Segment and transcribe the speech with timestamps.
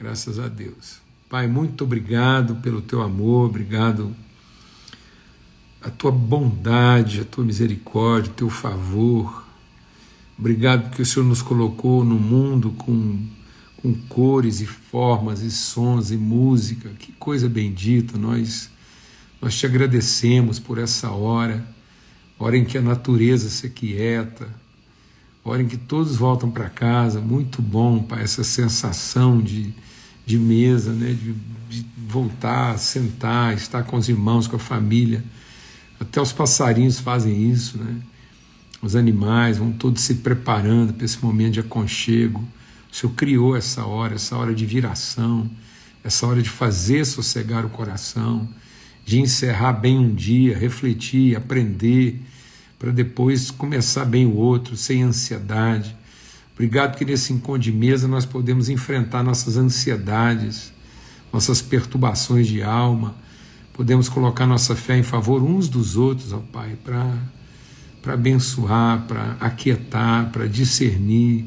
[0.00, 0.98] Graças a Deus.
[1.28, 4.16] Pai, muito obrigado pelo teu amor, obrigado
[5.82, 9.44] a tua bondade, a tua misericórdia, o teu favor.
[10.38, 13.26] Obrigado porque o Senhor nos colocou no mundo com,
[13.76, 16.88] com cores e formas e sons e música.
[16.98, 18.16] Que coisa bendita.
[18.16, 18.70] Nós
[19.38, 21.62] nós te agradecemos por essa hora,
[22.38, 24.48] hora em que a natureza se aquieta,
[25.44, 27.20] hora em que todos voltam para casa.
[27.20, 29.72] Muito bom, Pai, essa sensação de
[30.30, 31.34] de mesa, né, de,
[31.68, 35.24] de voltar, sentar, estar com os irmãos, com a família.
[35.98, 37.96] Até os passarinhos fazem isso, né?
[38.80, 42.42] Os animais vão todos se preparando para esse momento de aconchego.
[42.90, 45.50] O Senhor criou essa hora, essa hora de viração,
[46.02, 48.48] essa hora de fazer sossegar o coração,
[49.04, 52.22] de encerrar bem um dia, refletir, aprender,
[52.80, 55.94] para depois começar bem o outro, sem ansiedade.
[56.54, 60.72] Obrigado que nesse encontro de mesa nós podemos enfrentar nossas ansiedades,
[61.30, 63.14] nossas perturbações de alma,
[63.74, 70.30] podemos colocar nossa fé em favor uns dos outros, ó Pai, para abençoar, para aquietar,
[70.30, 71.44] para discernir,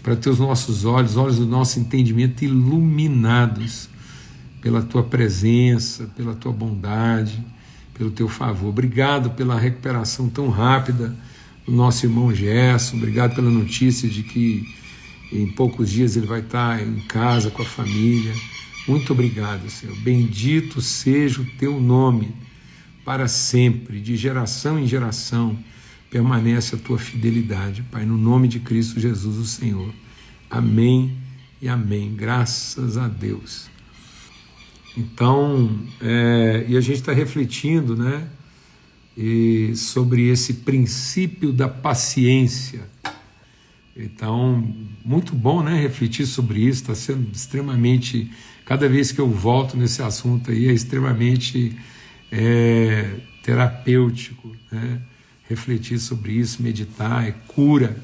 [0.00, 3.88] para ter os nossos olhos, olhos do nosso entendimento iluminados
[4.62, 7.44] pela tua presença, pela tua bondade,
[7.98, 8.68] pelo teu favor.
[8.68, 11.14] Obrigado pela recuperação tão rápida
[11.68, 14.74] o nosso irmão Gerson, obrigado pela notícia de que
[15.30, 18.32] em poucos dias ele vai estar em casa com a família.
[18.88, 19.94] Muito obrigado, Senhor.
[19.96, 22.34] Bendito seja o teu nome
[23.04, 25.58] para sempre, de geração em geração,
[26.10, 29.92] permanece a tua fidelidade, Pai, no nome de Cristo Jesus, o Senhor.
[30.50, 31.18] Amém
[31.60, 32.14] e amém.
[32.14, 33.68] Graças a Deus.
[34.96, 38.28] Então, é, e a gente está refletindo, né?
[39.20, 42.82] e sobre esse princípio da paciência.
[43.96, 44.72] Então,
[45.04, 48.30] muito bom né, refletir sobre isso, está sendo extremamente.
[48.64, 51.76] Cada vez que eu volto nesse assunto aí, é extremamente
[52.30, 54.54] é, terapêutico.
[54.70, 55.00] Né?
[55.48, 57.96] Refletir sobre isso, meditar, é cura.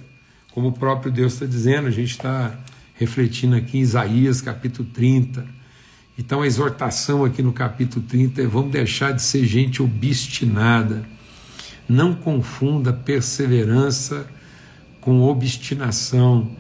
[0.51, 2.59] Como o próprio Deus está dizendo, a gente está
[2.95, 5.47] refletindo aqui em Isaías capítulo 30
[6.17, 11.05] então a exortação aqui no capítulo 30 é: vamos deixar de ser gente obstinada.
[11.89, 14.27] Não confunda perseverança
[15.01, 16.51] com obstinação,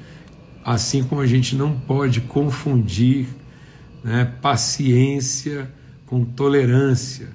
[0.65, 3.26] assim como a gente não pode confundir
[4.03, 5.71] né, paciência
[6.04, 7.28] com tolerância.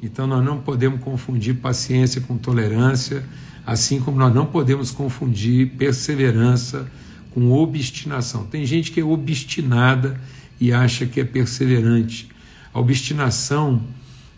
[0.00, 3.24] Então nós não podemos confundir paciência com tolerância,
[3.66, 6.86] assim como nós não podemos confundir perseverança
[7.32, 8.44] com obstinação.
[8.44, 10.20] Tem gente que é obstinada
[10.64, 12.30] e acha que é perseverante.
[12.72, 13.82] A obstinação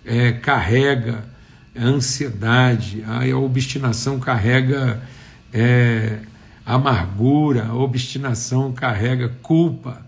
[0.05, 1.25] é, carrega
[1.79, 5.01] a ansiedade, a obstinação carrega
[5.53, 6.19] é,
[6.65, 10.05] amargura, a obstinação carrega culpa.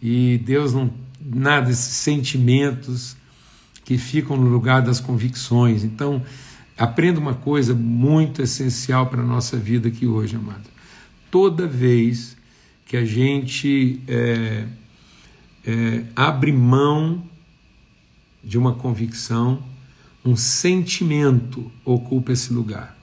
[0.00, 0.90] E Deus não
[1.20, 3.14] nada desses sentimentos
[3.84, 5.84] que ficam no lugar das convicções.
[5.84, 6.22] Então,
[6.78, 10.64] aprenda uma coisa muito essencial para a nossa vida aqui hoje, amado.
[11.30, 12.36] Toda vez
[12.86, 14.64] que a gente é,
[15.66, 17.22] é, abre mão
[18.42, 19.62] de uma convicção,
[20.24, 22.96] um sentimento ocupa esse lugar.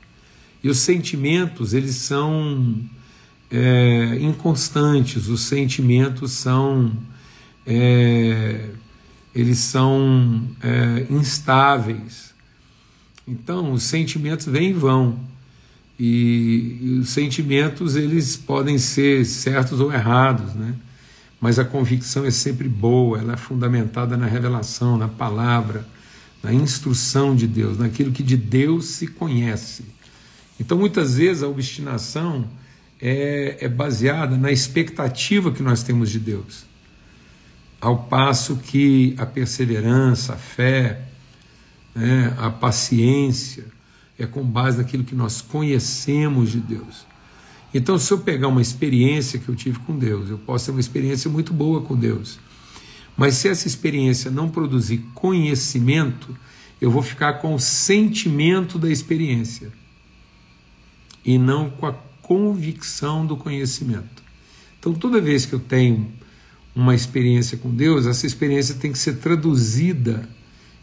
[0.64, 2.78] E os sentimentos, eles são
[3.50, 6.92] é, inconstantes, os sentimentos são,
[7.66, 8.70] é,
[9.34, 12.34] eles são é, instáveis.
[13.28, 15.20] Então, os sentimentos vêm e vão.
[16.00, 20.76] E, e os sentimentos, eles podem ser certos ou errados, né?
[21.40, 25.86] Mas a convicção é sempre boa, ela é fundamentada na revelação, na palavra,
[26.44, 29.86] na instrução de Deus, naquilo que de Deus se conhece.
[30.60, 32.46] Então, muitas vezes, a obstinação
[33.02, 36.66] é, é baseada na expectativa que nós temos de Deus,
[37.80, 41.02] ao passo que a perseverança, a fé,
[41.96, 43.66] né, a paciência
[44.18, 47.09] é com base naquilo que nós conhecemos de Deus.
[47.74, 50.80] Então, se eu pegar uma experiência que eu tive com Deus, eu posso ter uma
[50.80, 52.40] experiência muito boa com Deus.
[53.16, 56.36] Mas se essa experiência não produzir conhecimento,
[56.82, 59.72] eu vou ficar com o sentimento da experiência
[61.24, 64.24] e não com a convicção do conhecimento.
[64.80, 66.12] Então, toda vez que eu tenho
[66.74, 70.28] uma experiência com Deus, essa experiência tem que ser traduzida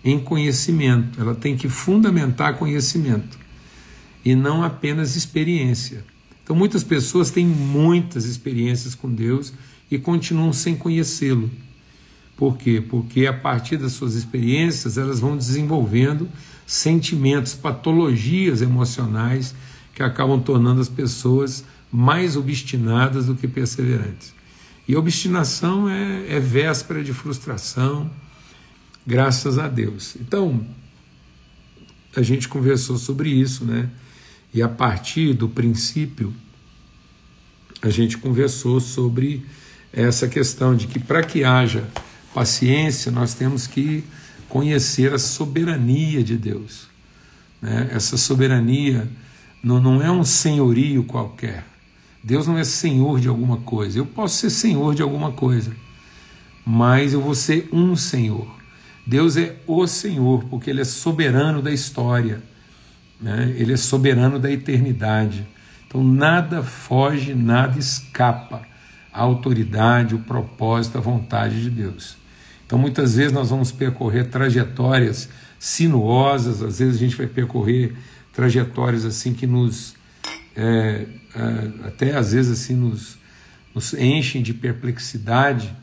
[0.04, 3.38] em conhecimento, ela tem que fundamentar conhecimento
[4.24, 6.04] e não apenas experiência.
[6.46, 9.52] Então, muitas pessoas têm muitas experiências com Deus
[9.90, 11.50] e continuam sem conhecê-lo.
[12.36, 12.80] Por quê?
[12.80, 16.28] Porque a partir das suas experiências elas vão desenvolvendo
[16.64, 19.56] sentimentos, patologias emocionais
[19.92, 24.32] que acabam tornando as pessoas mais obstinadas do que perseverantes.
[24.86, 28.08] E obstinação é, é véspera de frustração,
[29.04, 30.14] graças a Deus.
[30.20, 30.64] Então,
[32.14, 33.90] a gente conversou sobre isso, né?
[34.56, 36.32] E a partir do princípio,
[37.82, 39.44] a gente conversou sobre
[39.92, 41.86] essa questão de que para que haja
[42.32, 44.02] paciência, nós temos que
[44.48, 46.88] conhecer a soberania de Deus.
[47.60, 47.90] Né?
[47.92, 49.06] Essa soberania
[49.62, 51.62] não, não é um senhorio qualquer.
[52.24, 53.98] Deus não é senhor de alguma coisa.
[53.98, 55.76] Eu posso ser senhor de alguma coisa,
[56.64, 58.48] mas eu vou ser um senhor.
[59.06, 62.42] Deus é o Senhor, porque Ele é soberano da história,
[63.20, 63.54] né?
[63.56, 65.46] Ele é soberano da eternidade.
[65.86, 68.62] Então nada foge, nada escapa
[69.12, 72.16] à autoridade, o propósito, a vontade de Deus.
[72.66, 75.28] Então muitas vezes nós vamos percorrer trajetórias
[75.58, 77.94] sinuosas, às vezes a gente vai percorrer
[78.32, 79.94] trajetórias assim que nos
[80.54, 83.16] é, é, até às vezes assim nos,
[83.74, 85.74] nos enchem de perplexidade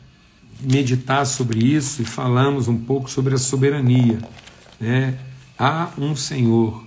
[0.60, 4.18] meditar sobre isso e falamos um pouco sobre a soberania.
[4.80, 5.18] Né?
[5.58, 6.82] Há um Senhor,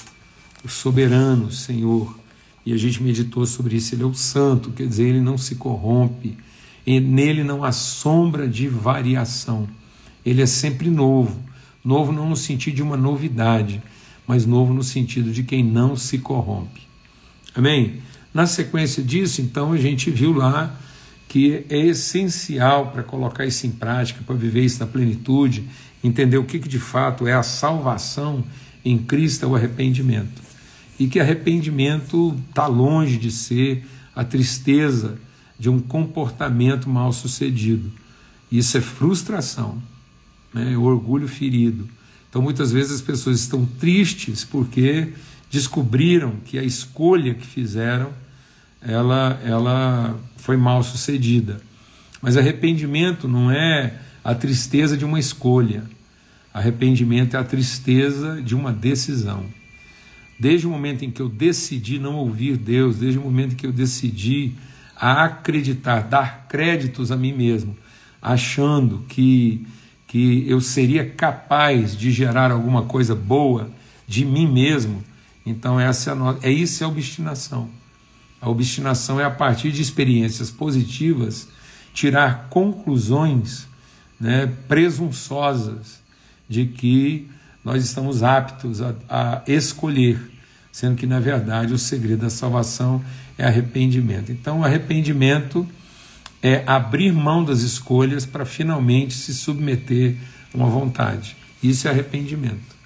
[0.64, 2.18] o soberano Senhor,
[2.66, 3.96] e a gente meditou sobre isso.
[3.96, 6.38] Ele é o santo, quer dizer, ele não se corrompe,
[6.86, 9.68] nele não há sombra de variação.
[10.26, 11.40] Ele é sempre novo.
[11.84, 13.82] Novo não no sentido de uma novidade,
[14.28, 16.82] mas novo no sentido de quem não se corrompe.
[17.56, 18.02] Amém?
[18.34, 20.78] Na sequência disso, então, a gente viu lá
[21.28, 25.68] que é essencial para colocar isso em prática, para viver isso na plenitude,
[26.04, 28.44] entender o que, que de fato é a salvação
[28.84, 30.47] em Cristo, é o arrependimento.
[31.00, 33.86] E que arrependimento está longe de ser
[34.16, 35.20] a tristeza
[35.60, 37.92] de um comportamento mal sucedido.
[38.52, 39.82] Isso é frustração,
[40.54, 40.74] né?
[40.74, 41.88] é orgulho ferido.
[42.30, 45.14] Então muitas vezes as pessoas estão tristes porque
[45.52, 48.12] descobriram que a escolha que fizeram
[48.82, 51.62] ela, ela foi mal sucedida.
[52.22, 55.84] Mas arrependimento não é a tristeza de uma escolha.
[56.54, 59.46] Arrependimento é a tristeza de uma decisão.
[60.40, 63.66] Desde o momento em que eu decidi não ouvir Deus, desde o momento em que
[63.66, 64.54] eu decidi
[64.96, 67.76] a acreditar, dar créditos a mim mesmo,
[68.22, 69.66] achando que,
[70.08, 73.70] que eu seria capaz de gerar alguma coisa boa
[74.08, 75.04] de mim mesmo,
[75.46, 77.70] então essa é, a, é isso é a obstinação.
[78.40, 81.48] A obstinação é a partir de experiências positivas
[81.94, 83.68] tirar conclusões
[84.20, 86.00] né, presunçosas
[86.48, 87.28] de que
[87.68, 90.18] nós estamos aptos a, a escolher,
[90.72, 93.04] sendo que na verdade o segredo da salvação
[93.38, 94.32] é arrependimento.
[94.32, 95.68] Então, arrependimento
[96.42, 100.16] é abrir mão das escolhas para finalmente se submeter
[100.54, 101.36] a uma vontade.
[101.62, 102.78] Isso é arrependimento.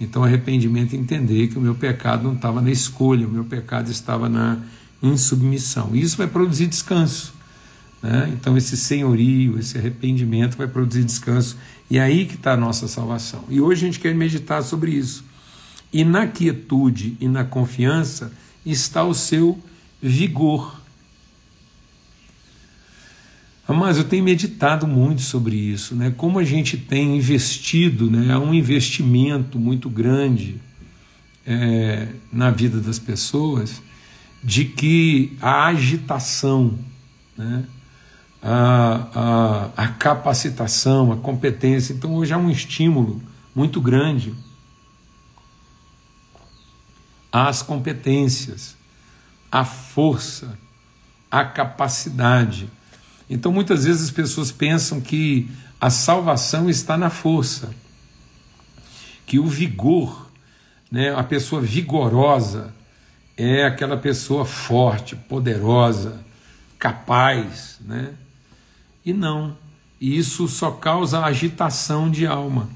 [0.00, 3.90] Então, arrependimento é entender que o meu pecado não estava na escolha, o meu pecado
[3.90, 4.58] estava na
[5.02, 5.96] em submissão.
[5.96, 7.34] Isso vai produzir descanso.
[8.02, 8.30] Né?
[8.32, 11.56] Então, esse senhorio, esse arrependimento vai produzir descanso.
[11.88, 13.44] E é aí que está a nossa salvação.
[13.48, 15.24] E hoje a gente quer meditar sobre isso.
[15.92, 18.32] E na quietude e na confiança
[18.64, 19.62] está o seu
[20.00, 20.80] vigor.
[23.68, 26.12] Mas eu tenho meditado muito sobre isso, né?
[26.16, 28.36] Como a gente tem investido, né?
[28.36, 30.60] um investimento muito grande
[31.46, 33.80] é, na vida das pessoas
[34.42, 36.76] de que a agitação,
[37.36, 37.64] né,
[38.42, 43.22] a, a, a capacitação, a competência, então hoje há um estímulo
[43.54, 44.34] muito grande
[47.30, 48.76] às competências,
[49.50, 50.58] à força,
[51.30, 52.68] à capacidade.
[53.30, 55.48] Então muitas vezes as pessoas pensam que
[55.80, 57.72] a salvação está na força,
[59.24, 60.30] que o vigor,
[60.90, 62.74] né, a pessoa vigorosa,
[63.36, 66.22] é aquela pessoa forte, poderosa,
[66.78, 68.12] capaz, né?
[69.04, 69.56] E não.
[70.00, 72.68] E isso só causa agitação de alma,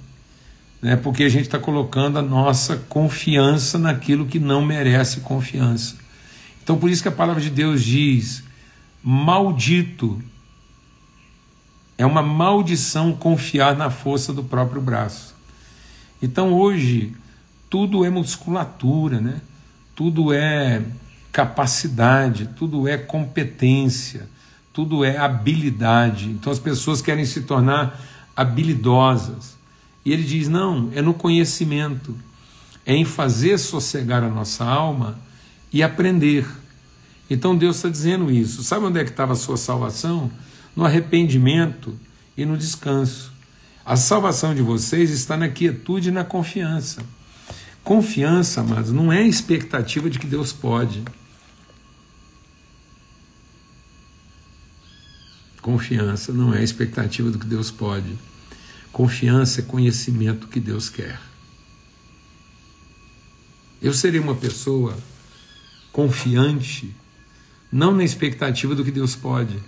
[0.80, 0.96] né?
[0.96, 5.96] Porque a gente está colocando a nossa confiança naquilo que não merece confiança.
[6.62, 8.44] Então, por isso que a palavra de Deus diz:
[9.02, 10.20] maldito.
[11.98, 15.34] É uma maldição confiar na força do próprio braço.
[16.20, 17.16] Então, hoje,
[17.70, 19.40] tudo é musculatura, né?
[19.96, 20.82] tudo é
[21.32, 24.28] capacidade, tudo é competência,
[24.76, 26.28] tudo é habilidade.
[26.28, 27.98] Então as pessoas querem se tornar
[28.36, 29.56] habilidosas.
[30.04, 32.14] E ele diz: não, é no conhecimento,
[32.84, 35.18] é em fazer sossegar a nossa alma
[35.72, 36.46] e aprender.
[37.30, 38.62] Então Deus está dizendo isso.
[38.62, 40.30] Sabe onde é que estava a sua salvação?
[40.76, 41.98] No arrependimento
[42.36, 43.32] e no descanso.
[43.82, 47.02] A salvação de vocês está na quietude e na confiança.
[47.82, 51.02] Confiança, amados, não é expectativa de que Deus pode.
[55.66, 58.16] Confiança não é expectativa do que Deus pode.
[58.92, 61.20] Confiança é conhecimento do que Deus quer.
[63.82, 64.96] Eu serei uma pessoa
[65.90, 66.94] confiante,
[67.72, 69.58] não na expectativa do que Deus pode.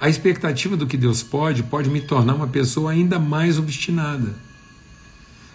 [0.00, 4.34] A expectativa do que Deus pode pode me tornar uma pessoa ainda mais obstinada.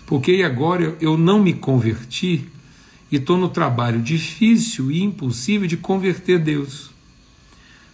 [0.06, 2.48] Porque agora eu não me converti
[3.12, 6.96] e estou no trabalho difícil e impossível de converter Deus.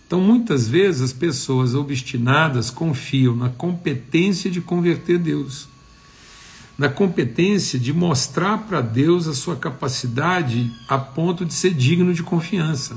[0.06, 5.68] Então, muitas vezes, as pessoas obstinadas confiam na competência de converter Deus,
[6.78, 12.24] na competência de mostrar para Deus a sua capacidade a ponto de ser digno de
[12.24, 12.96] confiança.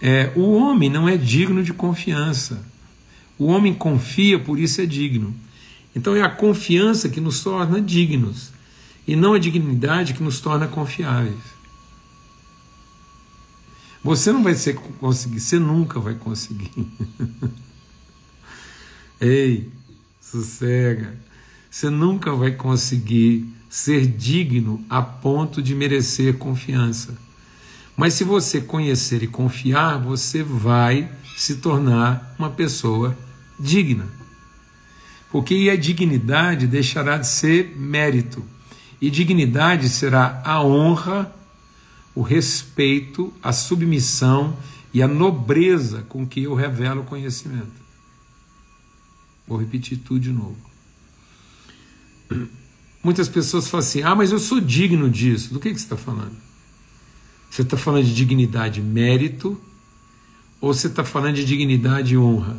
[0.00, 2.64] É, o homem não é digno de confiança.
[3.38, 5.34] O homem confia, por isso é digno.
[5.94, 8.50] Então é a confiança que nos torna dignos
[9.08, 11.55] e não a dignidade que nos torna confiáveis.
[14.06, 16.70] Você não vai ser, conseguir, você nunca vai conseguir.
[19.20, 19.68] Ei,
[20.20, 21.18] sossega.
[21.68, 27.18] Você nunca vai conseguir ser digno a ponto de merecer confiança.
[27.96, 33.18] Mas se você conhecer e confiar, você vai se tornar uma pessoa
[33.58, 34.06] digna.
[35.32, 38.44] Porque a dignidade deixará de ser mérito,
[39.00, 41.34] e dignidade será a honra,
[42.16, 44.56] o respeito, a submissão
[44.92, 47.84] e a nobreza com que eu revelo o conhecimento.
[49.46, 50.56] Vou repetir tudo de novo.
[53.04, 55.52] Muitas pessoas falam assim: ah, mas eu sou digno disso.
[55.52, 56.34] Do que, que você está falando?
[57.50, 59.60] Você está falando de dignidade mérito?
[60.58, 62.56] Ou você está falando de dignidade e honra?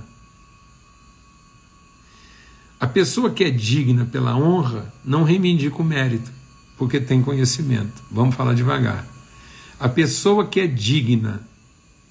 [2.80, 6.32] A pessoa que é digna pela honra não reivindica o mérito,
[6.78, 8.04] porque tem conhecimento.
[8.12, 9.17] Vamos falar devagar.
[9.80, 11.42] A pessoa que é digna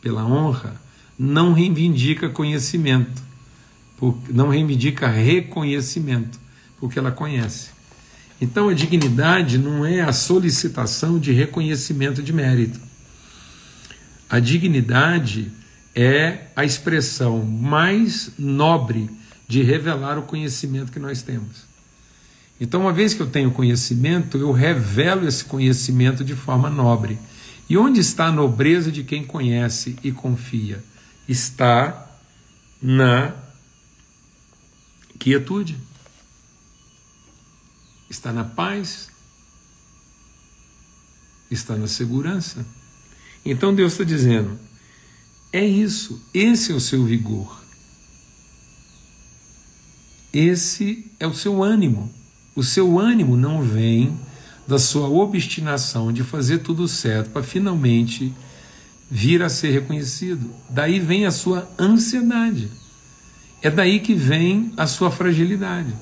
[0.01, 0.81] pela honra
[1.19, 3.23] não reivindica conhecimento,
[4.29, 6.39] não reivindica reconhecimento,
[6.79, 7.71] porque ela conhece.
[8.41, 12.79] Então a dignidade não é a solicitação de reconhecimento de mérito.
[14.29, 15.51] A dignidade
[15.95, 19.09] é a expressão mais nobre
[19.49, 21.65] de revelar o conhecimento que nós temos.
[22.61, 27.19] Então, uma vez que eu tenho conhecimento, eu revelo esse conhecimento de forma nobre.
[27.69, 30.83] E onde está a nobreza de quem conhece e confia?
[31.29, 32.09] Está
[32.81, 33.35] na
[35.19, 35.77] quietude,
[38.09, 39.09] está na paz,
[41.51, 42.65] está na segurança.
[43.45, 44.59] Então Deus está dizendo:
[45.53, 47.65] é isso, esse é o seu vigor.
[50.33, 52.13] Esse é o seu ânimo.
[52.55, 54.15] O seu ânimo não vem
[54.67, 58.33] da sua obstinação de fazer tudo certo para finalmente
[59.11, 60.51] vir a ser reconhecido.
[60.69, 62.69] Daí vem a sua ansiedade.
[63.63, 65.95] É daí que vem a sua fragilidade.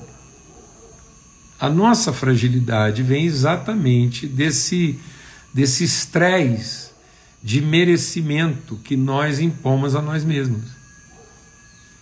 [1.59, 4.99] A nossa fragilidade vem exatamente desse
[5.53, 6.89] desse estresse
[7.41, 10.65] de merecimento que nós impomos a nós mesmos.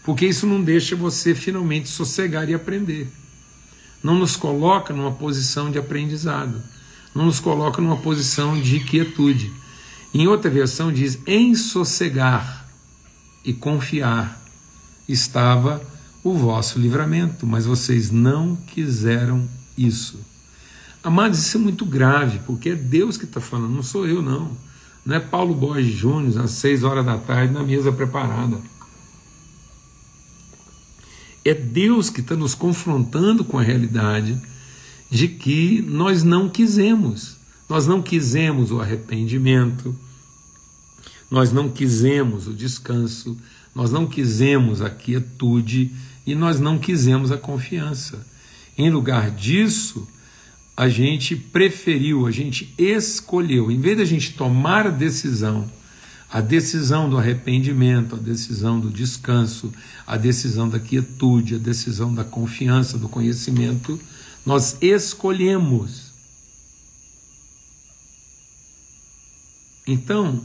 [0.04, 3.08] Porque isso não deixa você finalmente sossegar e aprender.
[4.04, 6.62] Não nos coloca numa posição de aprendizado.
[7.16, 9.52] Não nos coloca numa posição de quietude.
[10.14, 12.68] Em outra versão diz: em sossegar
[13.46, 14.42] e confiar
[15.08, 15.82] estava
[16.24, 20.20] o vosso livramento, mas vocês não quiseram isso.
[21.04, 24.52] Amados, isso é muito grave, porque é Deus que está falando, não sou eu, não.
[25.06, 28.58] Não é Paulo Borges Júnior, às seis horas da tarde, na mesa preparada.
[31.46, 34.40] É Deus que está nos confrontando com a realidade
[35.10, 37.38] de que nós não quisemos.
[37.70, 39.96] Nós não quisemos o arrependimento,
[41.30, 43.38] nós não quisemos o descanso,
[43.74, 45.92] nós não quisemos a quietude
[46.26, 48.26] e nós não quisemos a confiança.
[48.78, 50.08] Em lugar disso,
[50.76, 55.70] a gente preferiu, a gente escolheu, em vez da gente tomar a decisão
[56.34, 59.72] a decisão do arrependimento, a decisão do descanso,
[60.06, 64.00] a decisão da quietude, a decisão da confiança, do conhecimento,
[64.44, 66.12] nós escolhemos.
[69.86, 70.44] Então,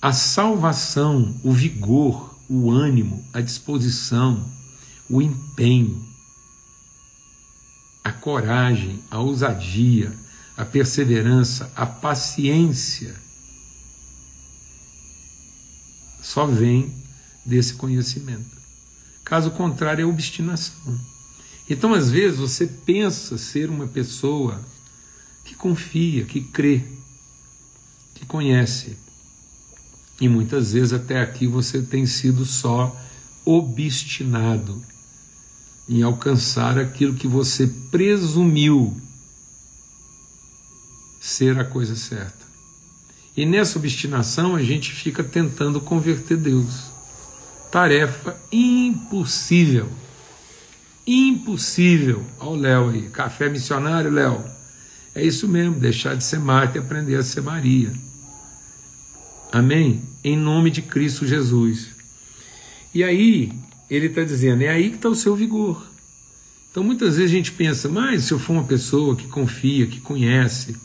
[0.00, 4.42] a salvação, o vigor, o ânimo, a disposição,
[5.10, 6.02] o empenho,
[8.02, 10.16] a coragem, a ousadia,
[10.56, 13.22] a perseverança, a paciência,
[16.34, 16.92] só vem
[17.46, 18.56] desse conhecimento.
[19.24, 20.98] Caso contrário, é obstinação.
[21.70, 24.60] Então, às vezes, você pensa ser uma pessoa
[25.44, 26.82] que confia, que crê,
[28.16, 28.96] que conhece.
[30.20, 33.00] E muitas vezes até aqui você tem sido só
[33.44, 34.82] obstinado
[35.88, 39.00] em alcançar aquilo que você presumiu
[41.20, 42.43] ser a coisa certa.
[43.36, 46.84] E nessa obstinação a gente fica tentando converter Deus.
[47.70, 49.88] Tarefa impossível.
[51.06, 52.24] Impossível.
[52.38, 53.02] Olha o Léo aí.
[53.10, 54.44] Café missionário, Léo.
[55.14, 57.92] É isso mesmo, deixar de ser Marta e aprender a ser Maria.
[59.52, 60.02] Amém?
[60.22, 61.88] Em nome de Cristo Jesus.
[62.94, 63.52] E aí,
[63.90, 65.84] ele está dizendo, é aí que está o seu vigor.
[66.70, 70.00] Então muitas vezes a gente pensa, mas se eu for uma pessoa que confia, que
[70.00, 70.76] conhece,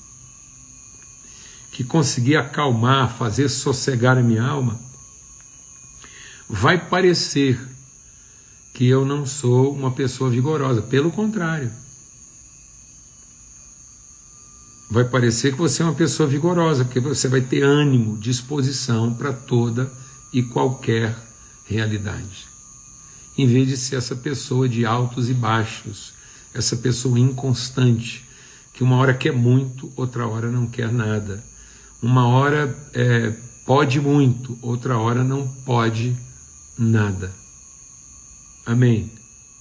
[1.80, 4.78] que conseguir acalmar, fazer sossegar a minha alma,
[6.50, 7.58] vai parecer
[8.74, 10.82] que eu não sou uma pessoa vigorosa.
[10.82, 11.72] Pelo contrário.
[14.92, 19.32] Vai parecer que você é uma pessoa vigorosa, porque você vai ter ânimo, disposição para
[19.32, 19.90] toda
[20.34, 21.16] e qualquer
[21.66, 22.46] realidade.
[23.38, 26.12] Em vez de ser essa pessoa de altos e baixos,
[26.54, 28.28] essa pessoa inconstante,
[28.74, 31.48] que uma hora quer muito, outra hora não quer nada.
[32.02, 33.34] Uma hora é,
[33.66, 36.16] pode muito, outra hora não pode
[36.78, 37.32] nada.
[38.66, 39.12] Amém?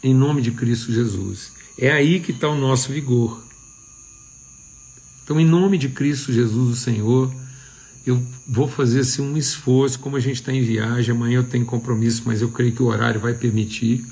[0.02, 1.52] Em nome de Cristo Jesus.
[1.76, 3.42] É aí que está o nosso vigor.
[5.24, 7.32] Então, em nome de Cristo Jesus, o Senhor,
[8.06, 11.66] eu vou fazer assim, um esforço, como a gente está em viagem, amanhã eu tenho
[11.66, 14.06] compromisso, mas eu creio que o horário vai permitir,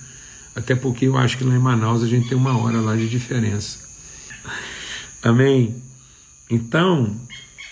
[0.55, 3.09] até porque eu acho que lá em Manaus a gente tem uma hora lá de
[3.09, 3.79] diferença.
[5.23, 5.83] Amém?
[6.51, 7.17] Então,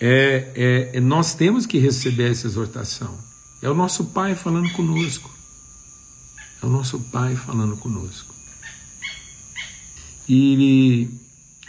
[0.00, 3.16] é, é, nós temos que receber essa exortação.
[3.62, 5.30] É o nosso Pai falando conosco.
[6.62, 8.34] É o nosso Pai falando conosco.
[10.28, 11.08] E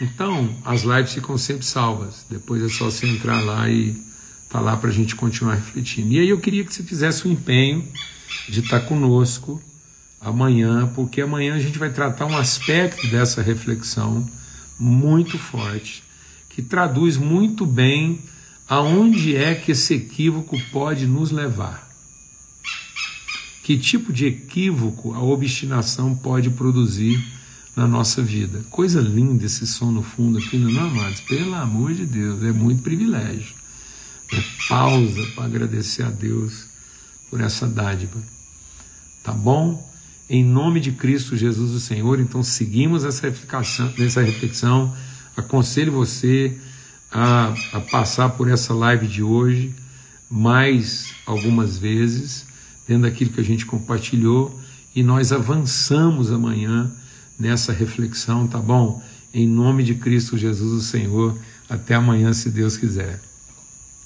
[0.00, 2.26] então as lives ficam sempre salvas.
[2.28, 3.96] Depois é só você entrar lá e
[4.48, 6.12] falar tá para a gente continuar refletindo.
[6.12, 7.86] E aí eu queria que você fizesse o um empenho
[8.48, 9.62] de estar tá conosco
[10.20, 14.28] amanhã, porque amanhã a gente vai tratar um aspecto dessa reflexão
[14.78, 16.02] muito forte,
[16.56, 18.18] que traduz muito bem
[18.66, 21.86] aonde é que esse equívoco pode nos levar.
[23.62, 27.22] Que tipo de equívoco a obstinação pode produzir
[27.76, 28.64] na nossa vida?
[28.70, 31.20] Coisa linda esse som no fundo aqui, não é, amados?
[31.20, 33.54] Pelo amor de Deus, é muito privilégio.
[34.32, 36.64] É pausa para agradecer a Deus
[37.28, 38.18] por essa dádiva.
[39.22, 39.92] Tá bom?
[40.26, 44.96] Em nome de Cristo Jesus, o Senhor, então seguimos essa reflexão, nessa reflexão.
[45.36, 46.56] Aconselho você
[47.10, 49.74] a, a passar por essa live de hoje
[50.30, 52.46] mais algumas vezes
[52.86, 54.58] dentro daquilo que a gente compartilhou
[54.94, 56.90] e nós avançamos amanhã
[57.38, 59.02] nessa reflexão, tá bom?
[59.32, 61.38] Em nome de Cristo Jesus, o Senhor.
[61.68, 63.20] Até amanhã, se Deus quiser.